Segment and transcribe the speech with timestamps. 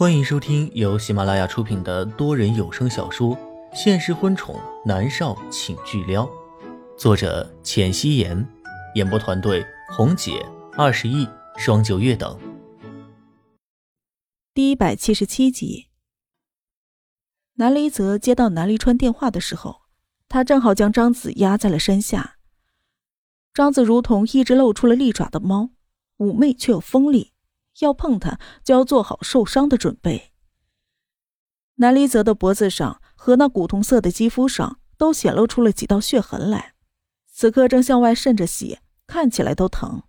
[0.00, 3.36] 欢迎收听由喜马拉雅出品的多人有声小说
[3.74, 6.24] 《现实婚宠男少请巨撩》，
[6.96, 8.48] 作者：浅汐颜，
[8.94, 9.62] 演播团队：
[9.94, 10.42] 红姐、
[10.72, 11.28] 二十亿、
[11.58, 12.34] 双九月等。
[14.54, 15.88] 第一百七十七集，
[17.56, 19.82] 南离泽接到南离川电话的时候，
[20.30, 22.38] 他正好将张子压在了山下。
[23.52, 25.72] 张子如同一只露出了利爪的猫，
[26.16, 27.29] 妩媚却又锋利。
[27.78, 30.32] 要碰他，就要做好受伤的准备。
[31.76, 36.74] 南离泽的脖子上和那古铜色的肌肤上都显露出了几道血痕来，
[37.26, 40.02] 此刻正向外渗着血，看起来都疼。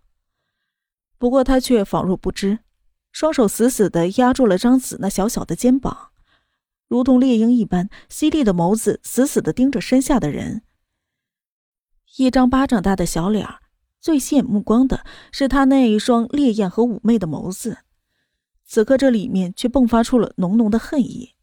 [1.16, 2.58] 不过他却仿若不知，
[3.10, 6.10] 双手死死的压住了张子那小小的肩膀，
[6.88, 10.62] 如同猎鹰一般犀利的眸子死死的盯着身下的人，
[12.18, 13.61] 一张巴掌大的小脸儿。
[14.02, 17.84] 最吸引目光的是他那一双烈焰和妩媚的眸子，
[18.64, 21.36] 此刻这里面却迸发出了浓浓的恨意。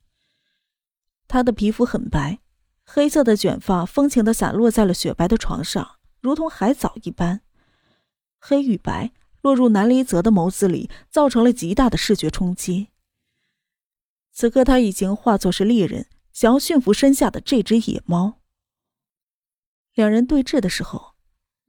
[1.29, 2.39] 他的皮肤很白，
[2.83, 7.39] 黑色的卷发风情的散落在了雪白的床上，如同海藻一般。
[8.37, 12.89] 黑与白落入南离泽的眸子里，造成了极大的视觉冲击。
[14.33, 18.41] 此刻他已经化作是猎人，想要驯服身下的这只野猫。
[19.93, 21.08] 两人对峙的时候。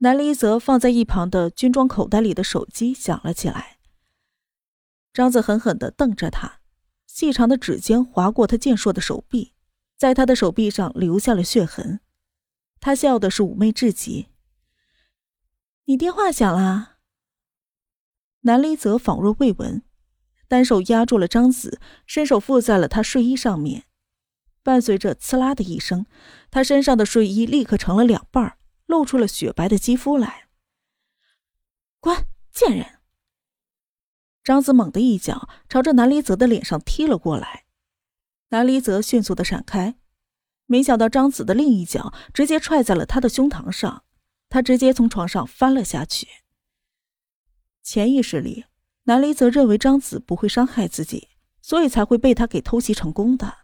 [0.03, 3.77] 南离泽放在一旁的军装口袋里的手机响了起来。
[5.13, 6.59] 张子狠狠地瞪着他，
[7.05, 9.53] 细长的指尖划过他健硕的手臂，
[9.95, 11.99] 在他的手臂上留下了血痕。
[12.79, 14.29] 他笑的是妩媚至极。
[15.85, 16.97] 你电话响了。
[18.41, 19.83] 南离泽仿若未闻，
[20.47, 23.83] 单手压住了张子，伸手附在了他睡衣上面，
[24.63, 26.07] 伴随着“呲啦”的一声，
[26.49, 28.57] 他身上的睡衣立刻成了两半儿。
[28.91, 30.49] 露出了雪白的肌肤来。
[32.01, 32.99] 滚，贱人！
[34.43, 37.63] 张子猛地一脚朝着南离泽的脸上踢了过来，
[38.49, 39.95] 南离泽迅速的闪开，
[40.65, 44.03] 没想到张子的另一脚直接踹在了他的胸膛上，
[44.49, 46.27] 他直接从床上翻了下去。
[47.81, 48.65] 潜意识里，
[49.03, 51.29] 南离泽认为张子不会伤害自己，
[51.61, 53.59] 所以才会被他给偷袭成功的，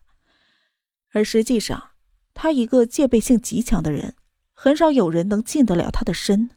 [1.11, 1.91] 而实际上，
[2.35, 4.15] 他一个戒备性极强的人。
[4.59, 6.49] 很少有人能近得了他的身。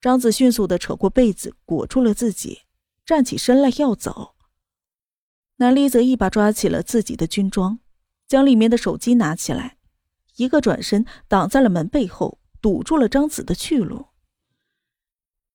[0.00, 2.62] 张子迅速的扯过被子裹住了自己，
[3.06, 4.34] 站起身来要走。
[5.58, 7.78] 南离则一把抓起了自己的军装，
[8.26, 9.78] 将里面的手机拿起来，
[10.34, 14.08] 一个转身挡在了门背后，堵住了张子的去路。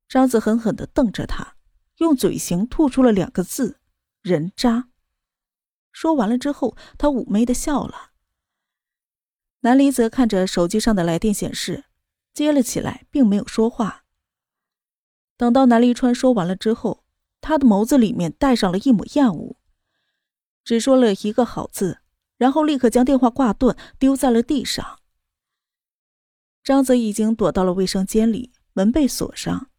[0.07, 1.57] 张子狠狠的瞪着他，
[1.97, 3.81] 用嘴型吐出了两个字
[4.23, 4.87] ：“人渣。”
[5.91, 8.08] 说完了之后，他妩媚的笑了。
[9.61, 11.85] 南离则看着手机上的来电显示，
[12.33, 14.05] 接了起来，并没有说话。
[15.35, 17.03] 等到南离川说完了之后，
[17.41, 19.57] 他的眸子里面带上了一抹厌恶，
[20.63, 21.99] 只说了一个“好”字，
[22.37, 24.99] 然后立刻将电话挂断，丢在了地上。
[26.63, 29.69] 张泽已经躲到了卫生间里，门被锁上。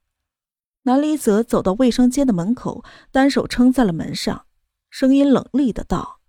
[0.83, 4.47] 南离泽走到卫生间的门口，单手撑在了门上，
[4.89, 6.21] 声音冷厉的道：“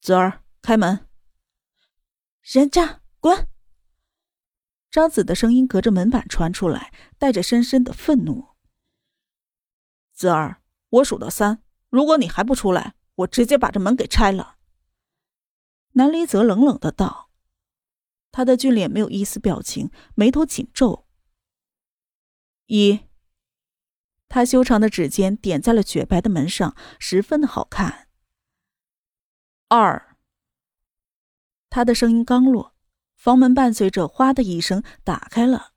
[0.00, 1.06] 泽儿，开门。”
[2.42, 3.48] 人渣，滚！
[4.90, 8.56] 张子的声音隔着门板传出来，带着深深的愤怒。
[10.12, 14.58] 子儿，我数到三，如果你还不出来，我直接把这门给拆了。
[15.92, 17.30] 南离泽冷冷的道，
[18.32, 21.06] 他的俊脸没有一丝表情，眉头紧皱。
[22.66, 23.06] 一，
[24.28, 28.08] 他修长的指尖点在了雪白的门上，十分的好看。
[29.68, 30.11] 二。
[31.74, 32.74] 他的声音刚落，
[33.16, 35.70] 房门伴随着“哗”的一声打开了，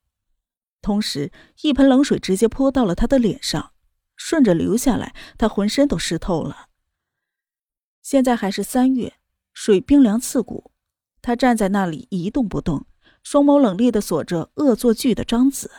[0.81, 3.71] 同时一盆冷水直接泼到了他的脸上，
[4.17, 6.67] 顺着流下来，他浑身都湿透了。
[8.01, 9.13] 现在还是三月，
[9.53, 10.73] 水冰凉刺骨，
[11.21, 12.87] 他站在那里一动不动，
[13.23, 15.71] 双眸冷冽的锁着恶作剧的张子。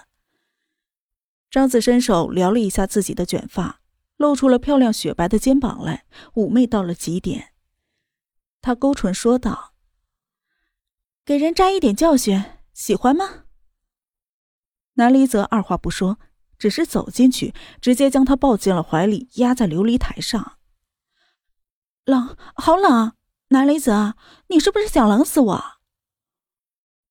[1.51, 3.83] 张子伸手撩了一下自己的卷发，
[4.17, 7.53] 露出了漂亮雪白的肩膀来，妩媚到了极点。
[8.63, 9.75] 他勾唇说道。
[11.27, 12.41] 给人扎一点教训，
[12.73, 13.47] 喜欢吗？
[14.93, 16.21] 南离泽二话不说，
[16.57, 20.57] 只是走进去，直接将他抱进了怀里，压在琉璃台上。
[22.05, 23.17] 冷，好冷！
[23.49, 24.15] 南离泽，
[24.51, 25.65] 你是不是想冷死我？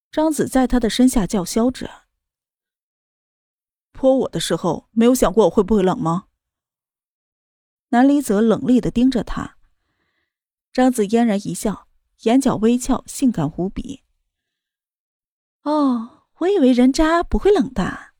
[0.09, 2.05] 张子在他的身下叫嚣着。
[3.91, 6.27] 泼我的时候，没有想过我会不会冷吗？
[7.89, 9.57] 南离泽冷厉的盯着他。
[10.71, 11.89] 张子嫣然一笑，
[12.21, 14.04] 眼角微翘，性感无比。
[15.65, 18.13] 哦，我以为人渣不会冷的。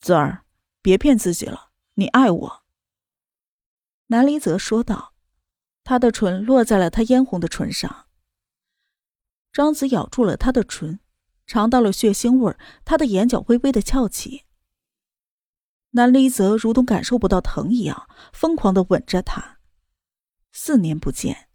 [0.00, 0.46] 子儿，
[0.80, 2.62] 别骗自己了，你爱我。
[4.06, 5.12] 南离泽说道，
[5.84, 8.06] 他的唇落在了他嫣红的唇上。
[9.52, 11.00] 张子咬住了他的唇，
[11.46, 12.56] 尝到了血腥味
[12.86, 14.46] 他的眼角微微的翘起。
[15.90, 19.58] 南离泽如同感受不到疼一样，疯狂的吻着他。
[20.50, 21.50] 四年不见，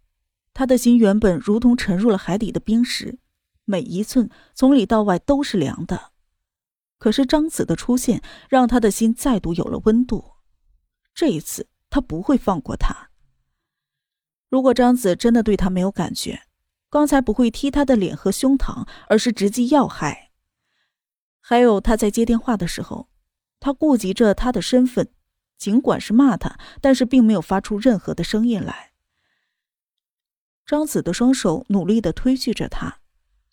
[0.54, 3.18] 他的心原本如同沉入了海底的冰石，
[3.66, 6.12] 每一寸从里到外都是凉的。
[6.98, 10.32] 可是张子的出现，让他的心再度有了温度。
[11.14, 13.10] 这一次，他不会放过他。
[14.48, 16.44] 如果张子真的对他没有感觉，
[16.88, 20.30] 刚才不会踢他的脸和胸膛，而是直击要害。
[21.40, 23.08] 还有他在接电话的时候，
[23.60, 25.10] 他顾及着他的身份，
[25.58, 28.92] 尽管是骂他，但是并没有发出任何的声音来。
[30.64, 33.00] 张子的双手努力的推拒着他，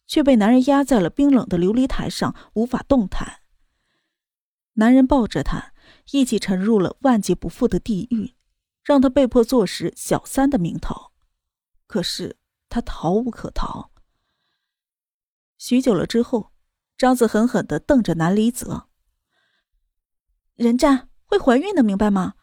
[0.06, 3.42] 却被男人压在了冰冷的琉璃台上，无法动弹。
[4.74, 5.74] 男人抱着他，
[6.12, 8.36] 一起沉入了万劫不复的地狱，
[8.84, 11.12] 让他被迫坐实小三的名头。
[11.88, 12.38] 可是。
[12.70, 13.92] 他逃无可逃。
[15.60, 16.52] 许久了之后，
[16.98, 18.88] 张子狠狠的瞪着南离泽
[20.58, 22.34] ：“人家会怀孕的，明白吗？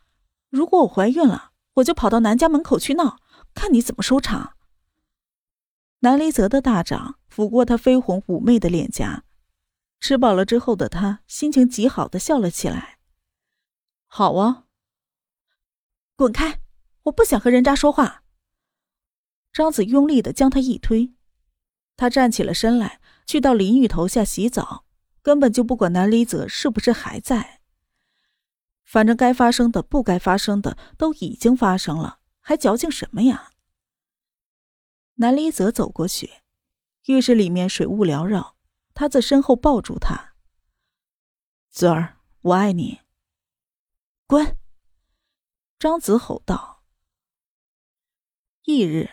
[0.49, 3.19] 如果我怀孕了，我就跑到南家门口去闹，
[3.53, 4.57] 看你怎么收场。”
[5.99, 9.25] 南离泽的大掌抚过他绯红妩媚的脸颊，
[10.01, 12.99] 吃饱了之后的他心情极好的笑了起来
[14.07, 14.67] ：“好啊，
[16.17, 16.61] 滚开！
[17.05, 18.25] 我不想和人渣说话。”
[19.53, 21.13] 张子用力的将他一推，
[21.97, 24.85] 他站起了身来，去到淋浴头下洗澡，
[25.23, 27.61] 根本就不管南离泽是不是还在。
[28.85, 33.53] 反正该发生的、不该发生的都已经发生了，还矫情什么呀？
[35.15, 36.31] 南离泽走过去，
[37.07, 38.57] 浴室里面水雾缭绕，
[38.95, 40.35] 他在身后抱住他
[41.71, 43.01] ：“子儿，我爱你。”
[44.27, 44.57] 滚！
[45.79, 46.85] 张子吼道。
[48.65, 49.11] 翌日。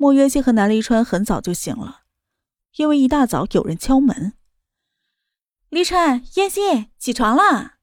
[0.00, 2.02] 莫渊熙和南离川很早就醒了，
[2.76, 4.34] 因为一大早有人敲门。
[5.70, 7.78] 离川、燕熙，起床了！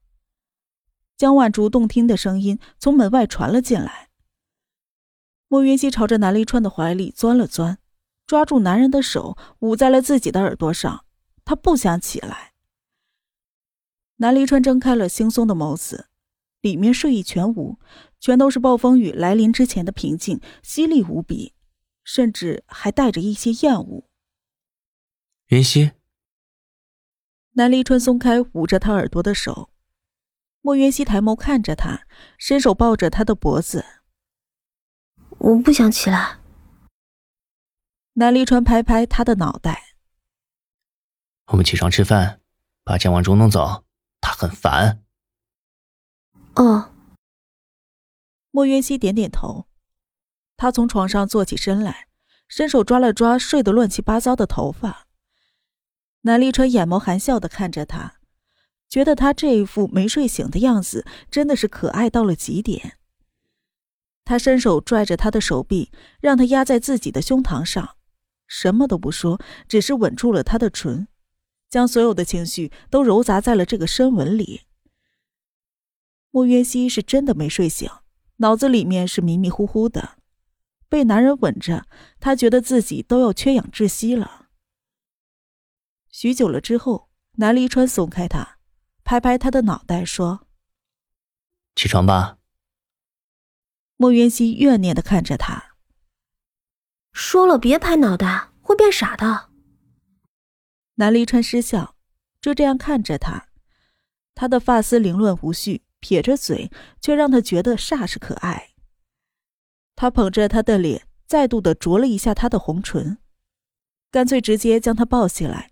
[1.18, 4.08] 江晚竹动听的声音从门外传了进来。
[5.48, 7.78] 莫渊熙朝着南离川的怀里钻了钻，
[8.26, 11.04] 抓住男人的手捂在了自己的耳朵上，
[11.44, 12.52] 他不想起来。
[14.16, 16.08] 南离川睁开了惺忪的眸子，
[16.60, 17.78] 里面睡意全无，
[18.18, 21.54] 全都是暴风雨来临之前的平静，犀利无比。
[22.08, 24.08] 甚至还带着一些厌恶。
[25.48, 25.90] 云溪，
[27.54, 29.70] 南离川松开捂着他耳朵的手，
[30.60, 32.06] 莫云溪抬眸看着他，
[32.38, 33.84] 伸手抱着他的脖子。
[35.38, 36.38] 我不想起来。
[38.18, 39.94] 南离川拍拍他的脑袋。
[41.48, 42.40] 我们起床吃饭，
[42.82, 43.84] 把江晚竹弄走，
[44.22, 45.02] 他很烦。
[46.54, 46.94] 哦。
[48.50, 49.66] 莫云溪点点头。
[50.56, 52.08] 他从床上坐起身来，
[52.48, 55.06] 伸手抓了抓睡得乱七八糟的头发。
[56.22, 58.14] 南立川眼眸含笑的看着他，
[58.88, 62.96] 觉得他这一副没睡醒的样子真的是可爱到了极点。
[64.24, 67.95] 他伸手拽着他的手臂，让他压在自己的胸膛上，
[68.46, 71.08] 什么都不说，只是吻住了他的唇，
[71.68, 74.62] 将所有的情绪都揉杂在了这个深吻里。
[76.30, 77.90] 莫渊熙是真的没睡醒，
[78.36, 80.18] 脑子里面是迷迷糊糊的。
[80.88, 81.86] 被男人吻着，
[82.20, 84.46] 他觉得自己都要缺氧窒息了。
[86.10, 88.58] 许久了之后，南离川松开他，
[89.02, 90.46] 拍拍他的脑袋说
[91.74, 92.38] ：“起床吧。”
[93.98, 95.75] 莫云熙怨念的看着他，
[97.18, 99.48] 说了别拍脑袋，会变傻的。
[100.96, 101.96] 南离川失笑，
[102.42, 103.48] 就这样看着他，
[104.34, 106.70] 他的发丝凌乱无序，撇着嘴，
[107.00, 108.74] 却让他觉得煞是可爱。
[109.94, 113.16] 他捧着她的脸，再度的啄了一下她的红唇，
[114.10, 115.70] 干脆直接将她抱起来，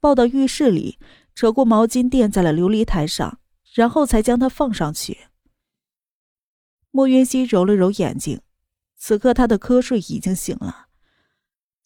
[0.00, 0.98] 抱到浴室里，
[1.34, 3.38] 扯过毛巾垫在了琉璃台上，
[3.74, 5.26] 然后才将她放上去。
[6.90, 8.40] 莫云熙揉了揉眼睛，
[8.96, 10.85] 此刻他的瞌睡已经醒了，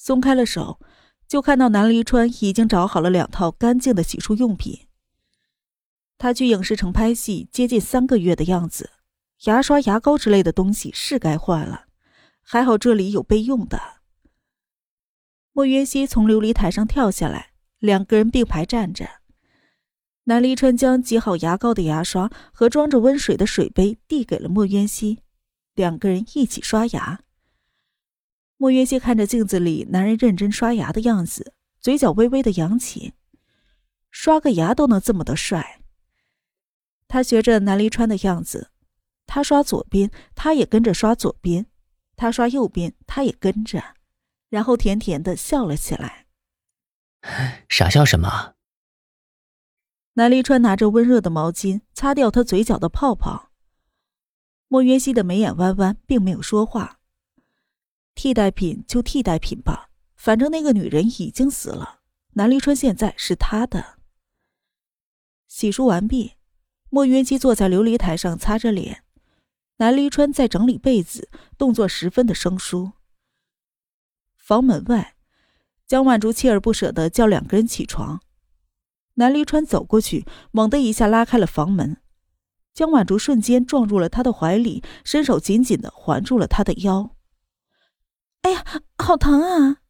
[0.03, 0.81] 松开了手，
[1.29, 4.87] 就看到南离川已经找好了两套干净的洗漱用品。
[6.17, 8.89] 他去影视城拍戏接近三个月的样子。
[9.45, 11.85] 牙刷、牙膏之类的东西是该换了，
[12.41, 13.79] 还好这里有备用的。
[15.53, 19.07] 莫云熙从琉璃台上跳下来，两个人并排站着。
[20.25, 25.19] 南离川将挤好牙膏的牙刷和装着温水的水杯递给了莫渊熙，
[25.75, 27.21] 两个人一起刷牙。
[28.61, 33.15] 莫渊熙看着镜子里男人认真刷牙的样子，嘴角微微的扬起，
[34.11, 35.81] 刷个牙都能这么的帅。
[37.09, 38.71] 他学着南离川的样子。
[39.27, 41.65] 他刷左边，他也跟着刷左边；
[42.17, 43.83] 他刷右边，他也跟着，
[44.51, 46.27] 然后甜甜的笑了起来。
[47.67, 48.53] 傻笑什么？
[50.13, 53.53] 南离川拿着温热的毛巾擦掉他嘴角的泡泡。
[54.69, 57.00] 莫约西的眉眼弯弯，并没有说话。
[58.23, 62.01] 替代品就替代品吧，反正那个女人已经死了，
[62.35, 63.97] 南离川现在是他的。
[65.49, 66.35] 洗漱完毕，
[66.91, 69.05] 莫约基坐在琉璃台上擦着脸，
[69.79, 72.93] 南离川在整理被子，动作十分的生疏。
[74.37, 75.15] 房门外，
[75.87, 78.21] 江万竹锲而不舍的叫两个人起床。
[79.15, 81.97] 南离川走过去，猛地一下拉开了房门，
[82.75, 87.17] 江晚竹瞬间撞入了他的怀里，伸手紧紧的环住了他的腰。
[88.43, 88.65] 哎呀，
[88.99, 89.83] 好疼啊！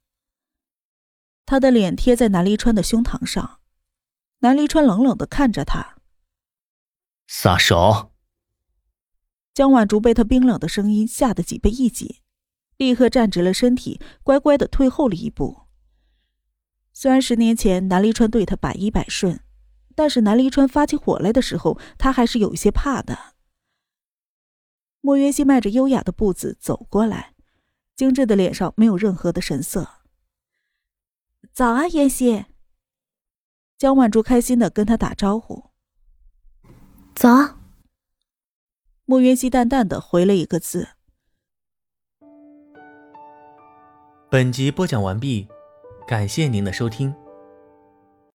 [1.47, 3.61] 他的脸贴在南离川的胸膛上，
[4.41, 5.99] 南离川冷冷的看着他，
[7.27, 8.13] 撒手。
[9.53, 12.21] 江晚竹被他冰冷的声音吓得脊背一紧，
[12.77, 15.63] 立刻站直了身体，乖乖的退后了一步。
[16.93, 19.41] 虽然十年前南离川对他百依百顺，
[19.95, 23.35] 但是南离川发起火来的时候，他还是有一些怕的。
[25.01, 27.35] 莫云熙迈着优雅的步子走过来，
[28.01, 29.87] 精致的脸上没有任何的神色。
[31.53, 32.47] 早啊，妍希。
[33.77, 35.67] 江晚竹开心的跟他打招呼。
[37.15, 37.59] 早。
[39.05, 40.89] 莫云西淡淡的回了一个字。
[44.31, 45.47] 本集播讲完毕。
[46.09, 47.15] 感谢您的收听。